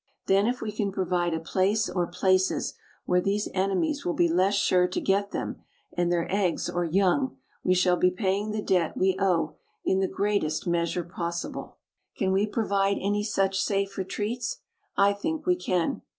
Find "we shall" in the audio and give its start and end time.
7.63-7.97